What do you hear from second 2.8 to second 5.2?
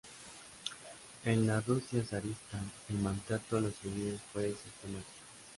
el maltrato a los judíos fue sistemático.